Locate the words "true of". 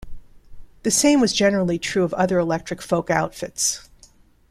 1.77-2.11